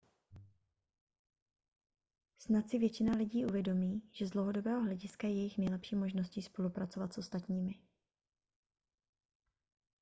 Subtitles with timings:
[2.39, 7.17] snad si většina lidí uvědomí že z dlouhodobého hlediska je jejich nejlepší možností spolupracovat s
[7.17, 7.75] ostatními